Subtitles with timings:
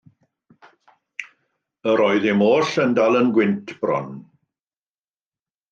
[1.91, 4.13] Yr oeddym oll yn dal ein gwynt bron.